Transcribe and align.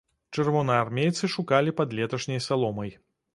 Чырвонаармейцы 0.35 1.29
шукалі 1.35 1.75
пад 1.81 1.95
леташняй 2.01 2.43
саломай. 2.47 2.91